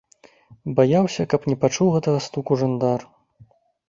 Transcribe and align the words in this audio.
Баяўся, 0.77 1.25
каб 1.33 1.41
не 1.49 1.53
пачуў 1.65 1.91
гэтага 1.97 2.19
стуку 2.29 2.57
жандар. 2.63 3.05